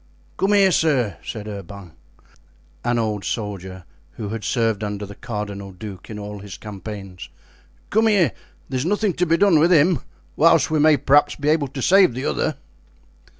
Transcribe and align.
"Come 0.37 0.53
here, 0.53 0.71
sir," 0.71 1.17
said 1.23 1.47
Urban, 1.47 1.91
an 2.83 2.97
old 2.97 3.23
soldier 3.23 3.85
who 4.13 4.29
had 4.29 4.43
served 4.43 4.83
under 4.83 5.05
the 5.05 5.13
cardinal 5.13 5.71
duke 5.71 6.09
in 6.09 6.17
all 6.17 6.39
his 6.39 6.57
campaigns; 6.57 7.29
"come 7.91 8.07
here, 8.07 8.31
there 8.67 8.79
is 8.79 8.83
nothing 8.87 9.13
to 9.13 9.27
be 9.27 9.37
done 9.37 9.59
with 9.59 9.71
him, 9.71 9.99
whilst 10.35 10.71
we 10.71 10.79
may 10.79 10.97
perhaps 10.97 11.35
be 11.35 11.49
able 11.49 11.67
to 11.67 11.83
save 11.83 12.15
the 12.15 12.25
other." 12.25 12.57